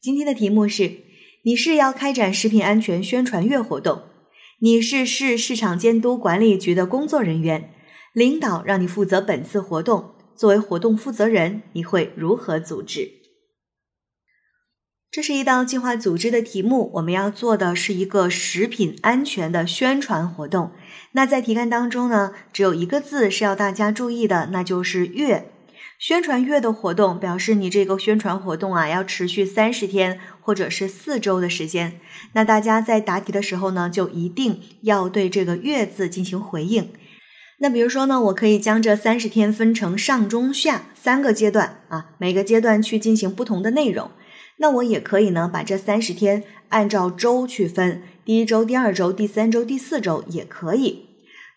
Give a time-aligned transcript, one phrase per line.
[0.00, 0.98] 今天的题目是：
[1.42, 4.02] 你是要开展食品安全宣传月活动，
[4.60, 7.74] 你是市市场监督管理局的工作人员，
[8.12, 13.10] 领导让你负责本次活动，作为活动负责人，你会如何组织？
[15.10, 20.70] 这是一道计划组织的题目，我们要做的是一个食品安全的宣传活动。
[21.12, 25.50] 那在题干当中呢，只有一个字是要大家注意的，那就是“月”。
[25.98, 32.00] 宣传月的活动表示你这个宣传活动啊，要持续三十天或者是四周的时间。
[32.34, 36.92] 那大家在答题的时候呢，就一定要对这个“月”字进行回应。
[37.58, 44.12] 那比如说呢，我可以将这三十天分成上中下三个阶段啊，每个阶段去进行不同的内容。
[44.58, 51.06] 那我也可以呢，把这三十天按照周去分，第一周、第二周、第三周、第四周也可以。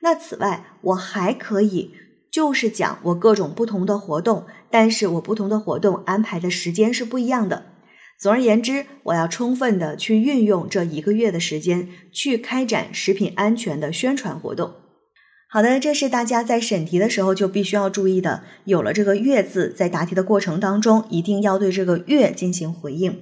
[0.02, 1.94] 那此外，我还可以
[2.31, 7.66] 就是讲我各种不同的活动，但是我不同的活动安排的时间是不一样的。
[8.17, 14.76] 总而言之，我要充分的去运用这一个月的时间，去开展食品安全的宣传活动。
[15.49, 18.43] 好的，这是大家在审题的时候就必须要注意的。
[18.63, 23.21] 有了这个“月”字，在答题的过程当中，一定要对这个“月”进行回应。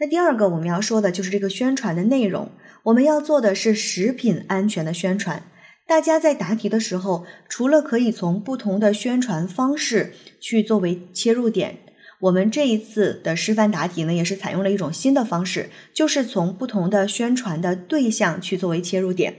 [0.00, 2.50] 那第二个我们要说的就是这个宣传的内容，
[2.82, 5.44] 我们要做的是食品安全的宣传。
[5.92, 11.80] 大家在答题的时候，除了可以从不同的宣传方式去作为切入点，
[12.18, 19.34] 我们这一次的示范答题呢，也是采用了一种新的方式，就是从不同的宣传的对象去作为切入点，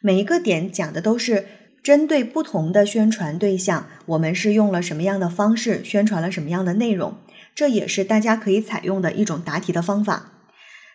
[0.00, 1.46] 每一个点讲的都是。
[1.82, 7.16] 针对不同的宣传对象，我们是用了什么样的方式宣传了什么样的内容？
[7.56, 10.37] 这也是大家可以采用的一种答题的方法。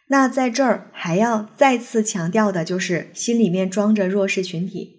[0.09, 4.97] 那在这儿还要再次强调的就是，心里面装着弱势群体。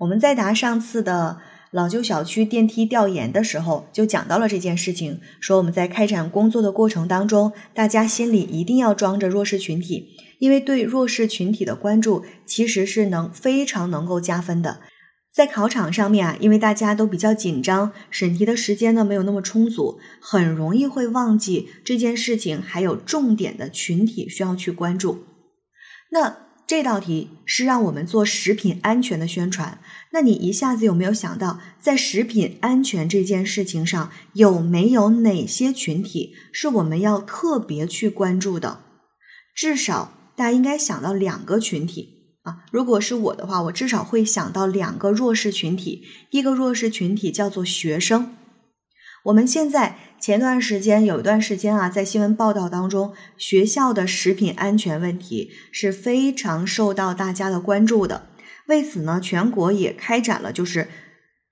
[0.00, 1.38] 我们在答上次的
[1.70, 14.80] 老旧小区电梯调研的时候，就讲到了这件事情，说我们在开展工作的过程当中，大家心里一定要装着弱势群体，因为对弱势群体的关注，其实是能非常能够加分的。
[15.34, 25.24] 在考场上面啊，因为大家都比较紧张，审题的时间呢没有那么充足，很容易会忘记这件事情还有重点的群体需要去关注。
[26.12, 26.36] 那
[26.68, 29.80] 这道题是让我们做食品安全的宣传，
[30.12, 38.84] 那你一下子有没有想到，在食品安全这件事情上，有没有哪些群体是我们要特别去关注的？
[39.52, 42.13] 至少大家应该想到两个群体。
[42.44, 46.06] 啊，如果是我的话，我至少会想到两个弱势群体。
[46.30, 48.36] 一个弱势群体叫做学生。
[49.24, 58.28] 我们现在前段时间有一段时间啊，在新闻报道当中，学校的食品安全问题是非常受到大家的关注的。
[58.68, 60.88] 为此呢，全国也开展了就是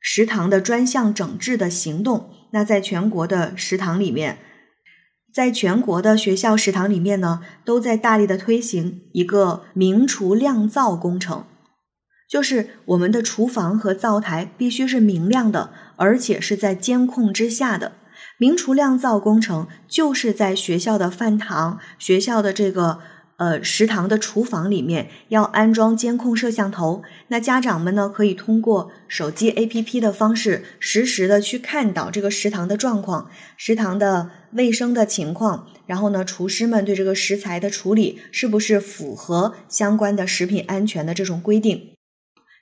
[0.01, 2.31] 食堂的专项整治的行动。
[2.53, 4.39] 那在全国的食堂里面。
[5.33, 11.45] 在全国的学校食堂里面呢，都在大力的推行一个明厨亮灶工程，
[12.29, 17.93] 就是我们的厨房和灶台必须是明亮的，而且是在监控之下的。
[18.39, 23.01] 明厨亮灶工程就是在学校的饭堂、学校的这个。
[23.39, 41.95] 呃，食堂的厨房里面要安装监控摄像头，那家长们呢可以通过手机 APP 的方式，实时的去看到这个食堂的状况、食堂的卫生的情况，然后呢，厨师们对这个食材的处理是不是符合相关的食品安全的这种规定？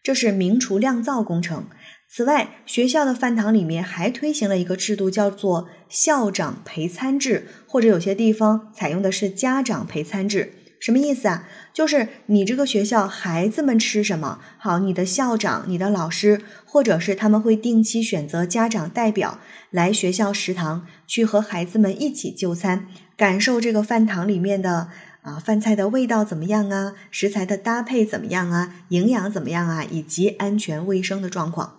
[0.02, 1.66] 这是明厨亮灶工程。
[2.08, 10.54] 此外，学校的饭堂里面还推行了一个制度，叫做校长陪餐制，或者有些地方采用的是家长陪餐制。
[10.80, 11.46] 什么意思啊？
[11.74, 19.38] 就是你这个学校孩子们吃什么好，你的校长、你的老师，或者是他们会定期选择家长代表
[19.70, 24.88] 来学校食堂，去和孩子们一起就餐，感受这个饭堂里面的
[25.20, 31.76] 啊饭菜的味道怎么样啊，食材的搭配怎么样啊，营养怎么样啊，以及安全卫生的状况。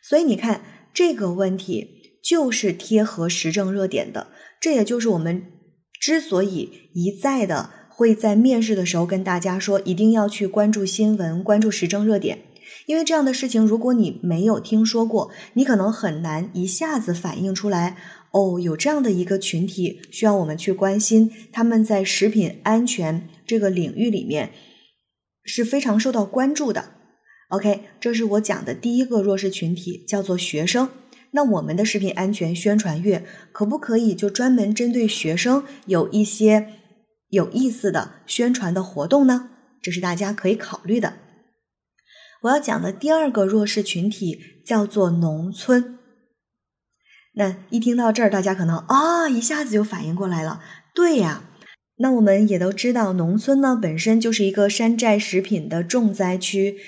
[0.00, 0.60] 所以你看
[0.94, 4.28] 这个问题就是贴合时政热点的，
[4.60, 5.46] 这也就是我们
[6.00, 7.70] 之所以一再的。
[7.96, 12.40] 会在面试的时候跟大家说，一定要去关注新闻，关注时政热点，
[12.84, 17.96] 因为这样的事情，如果你没有听说过，你可能很难一下子反映出来。
[18.32, 24.50] 哦，有这样的一个群体需要我们去关心，他们在食品安全这个领域里面
[25.42, 26.90] 是非常受到关注的。
[27.48, 30.90] OK，这是我讲的第一个弱势群体，叫做学生。
[31.30, 36.66] 那我们的食品安全宣传月可不可以就专门针对学生有一些？
[37.28, 39.50] 有意思的宣传的活动呢，
[39.82, 41.14] 这是大家可以考虑的。
[42.42, 45.98] 我要讲的第二个弱势群体叫做农村。
[47.34, 50.62] 那一听到这儿，大家可能啊一下子就反应过来了，
[50.94, 51.44] 对呀，
[51.96, 56.78] 那我们也都知道，农村呢本身就是一个山寨食品的重灾区，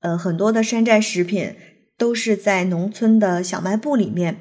[0.00, 1.56] 呃，很多的山寨食品
[1.96, 4.40] 都是在农村的小卖部里面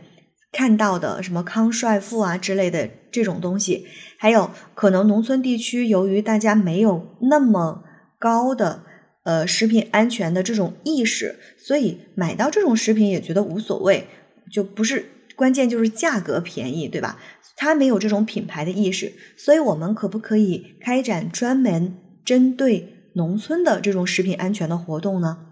[0.52, 3.88] 看到的，什么康帅傅啊之类的这种东西。
[4.18, 7.84] 还有可能农村地区由于大家没有那么
[8.20, 8.84] 高的
[9.24, 14.08] 呃食品安全的这种意识，所以买到这种食品也觉得无所谓，
[14.52, 15.06] 就不是
[15.36, 17.18] 关键就是价格便宜，对吧？
[17.56, 25.48] 他没有这种品牌的意识，所以我们可不可以开展专门针对农村的这种食品安全的活动呢？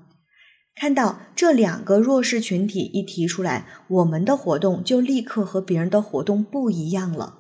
[0.80, 7.40] 看到这两个弱势群体一提出来，我们的活动就立刻和别人的活动不一样了。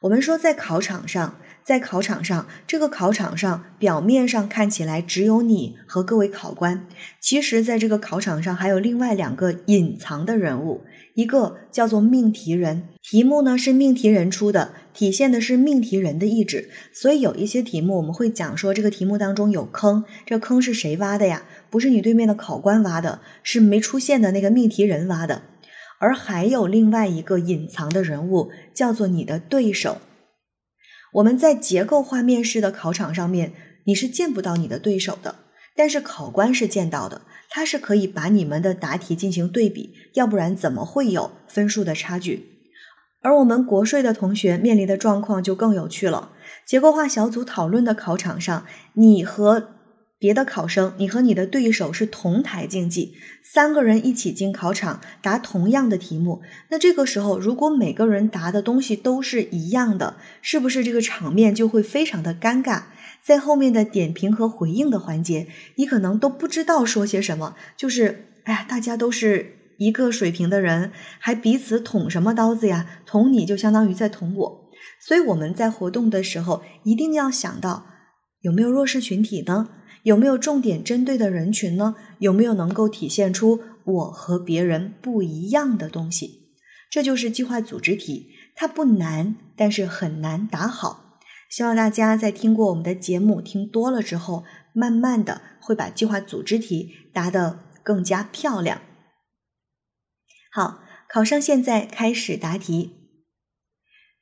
[0.00, 6.84] 我们说，在考场上，在考场上，这个考场上表面上看起来只有你和各位考官，
[7.20, 10.82] 其实，在这个考场上还有另外两个隐藏的人物。
[11.14, 16.70] 一个叫做命题人，题目呢是命题人出的，体现的是命题人的意志。
[16.92, 21.44] 所以有一些题目我们会讲说，这个题目当中有坑，这坑是谁挖的呀？
[21.70, 25.42] 不是你对面的考官挖的，是没出现的那个命题人挖的。
[25.98, 29.98] 而还有另外一个隐藏的人物，叫做你的对手。
[31.14, 33.52] 我们在结构化面试的考场上面，
[33.84, 35.36] 你是见不到你的对手的。
[35.74, 42.51] 但是考官是见到的，他是可以把你们的答题进行对比，要不然怎么会有分数的差距？
[43.22, 46.32] 而我们国税的同学面临的状况就更有趣了。
[46.66, 49.68] 结构化小组讨论的考场上，你和
[50.18, 56.42] 别的考生，你和你的对手是同台竞技，三个人一起进考场答同样的题目。
[56.68, 62.82] 那这个时候，如果每个人答的东西都是一样的，是不是这个场面就会非常的尴尬？
[63.20, 67.56] 在后面的点评和回应的环节，你可能都不知道说些什么。
[67.76, 73.00] 就是，哎呀，大家都是一个水平的人，还彼此捅什么刀子呀？
[73.06, 74.70] 捅你就相当于在捅我。
[75.00, 77.86] 所以我们在活动的时候，一定要想到
[78.40, 79.68] 有没有弱势群体呢？
[80.04, 81.94] 有没有重点针对的人群呢？
[82.18, 86.48] 有没有能够体现出我和别人不一样的东西？
[86.90, 91.18] 这就是计划组织题，它不难，但是很难答好。
[91.48, 98.80] 希望大家在听过我们的节目听多了之后，慢慢的会把计划组织题答得更加漂亮。
[100.54, 102.90] 好，考生现在开始答题。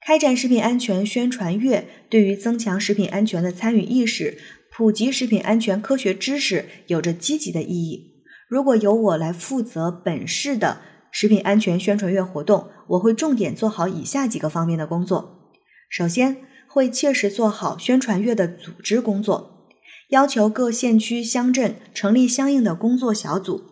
[0.00, 4.38] 开展食品安全宣传月，对于增强食品安全的参与意识、
[4.70, 8.22] 普及食品安全科学知识有着积极的意义。
[8.48, 10.80] 如果由我来负责本市的
[11.10, 15.50] 食品安全宣传月活动，我会重点做好以下几个方面的工作。
[15.88, 16.36] 首先，
[16.68, 19.68] 会切实做好宣传月的组织工作，
[20.10, 23.64] 要求各县区乡镇成立相应的工作小组，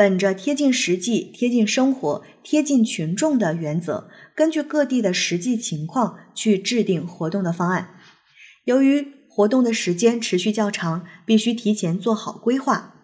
[0.00, 7.90] 本着贴近实际、贴近生活、贴近群众的原则，根据各地的实际情况去制定活动的方案。
[8.64, 12.94] 由于活动的时间持续较长，必须提前做好规划。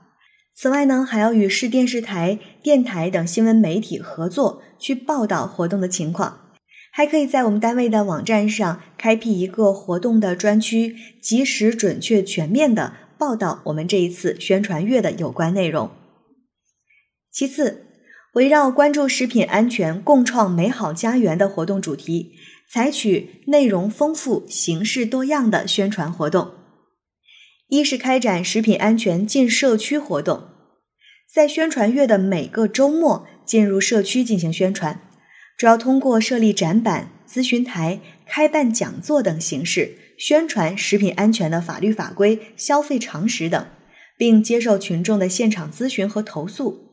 [0.55, 6.55] 此外呢，还要与市电视台、电台等新闻媒体合作，去报道活动的情况。
[6.91, 15.91] 还可以在我们单位的网站上开辟一个活动的专区，及时、准确、全面的报道我们这一次宣传月的有关内容。
[17.37, 17.85] 其次，
[18.33, 22.33] 围绕关注食品安全、共创美好家园的活动主题，
[22.67, 26.53] 采取内容丰富、形式多样的宣传活动。
[27.69, 30.45] 一是开展食品安全进社区活动，
[31.31, 35.03] 在宣传月的每个周末进入社区进行宣传。
[35.59, 43.67] 主要通过设立展板、咨询台、开办讲座等形式，宣传食品安全的法律法规、消费常识等，
[44.17, 46.86] 并接受群众的现场咨询和投诉。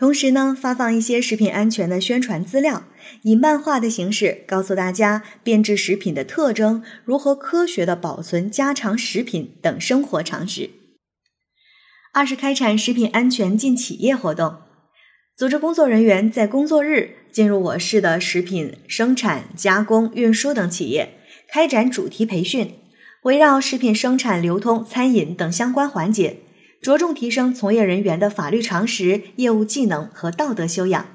[0.00, 2.84] 同时呢，发放一些食品安全的宣传资料，
[3.20, 10.70] 以漫画的形式告诉大家变质食品的特征，如何科学的保存家常食品等生活常识。
[12.14, 14.56] 二是开展食品安全进企业活动。
[15.36, 22.72] 组织工作人员在工作日进入我市的食品生产、加工、运输等企业，开展主题培训，
[23.24, 26.38] 围绕食品生产、流通、餐饮等相关环节，
[26.80, 31.06] 着重提升从业人员的法律常识、业务技能和道德修养。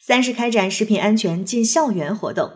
[0.00, 2.52] 三是开展食品安全进校园活动，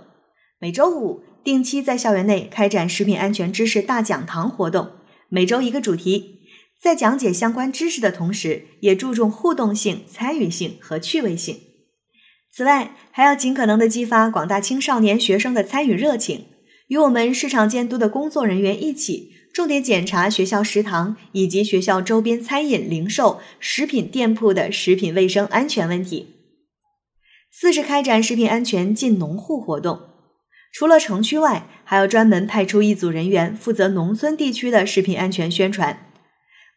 [0.58, 4.92] 每周五定期在校园内开展食品安全知识大讲堂活动，
[5.28, 6.40] 每周一个主题。
[6.80, 11.60] 在讲解相关知识的同时，也注重互动性、参与性和趣味性。
[12.50, 16.46] 此外，还要尽可能的激发广大青少年学生的参与热情，
[16.88, 26.36] 与我们市场监督的工作人员一起，重点检查学校食堂以及学校周边餐饮、零售、食品店铺的食品卫生安全问题。
[27.50, 30.00] 四是开展食品安全进农户活动，
[30.72, 36.06] 除了城区外，还要专门派出一组人员负责农村地区的食品安全宣传，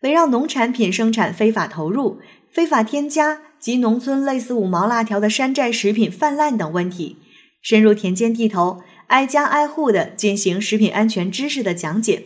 [0.01, 2.19] 围绕农产品生产非法投入、
[2.51, 7.15] 非法添加及农村类似五毛辣条的山寨食品泛滥等问题，
[7.61, 12.25] 深入田间地头，挨家挨户的进行食品安全知识的讲解，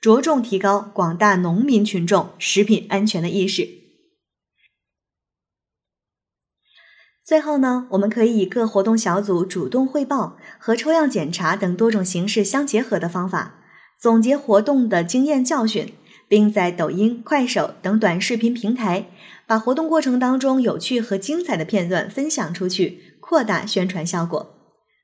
[0.00, 3.68] 着重提高广大农民群众食品安全的意识。
[7.24, 13.64] 最后呢，我们可以以各活动小组主动汇报和抽样检查等多种形式相结合的方法，
[13.98, 15.92] 总结活动的经验教训，
[16.28, 19.08] 并在抖音、快手等短视频平台
[19.44, 24.54] 把活动过程当中有趣和精彩的片段分享出去，扩大宣传效果。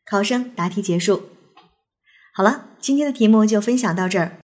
[0.09, 1.25] 考生答题结束。
[2.33, 4.39] 好了，今天的题目就分享到这儿。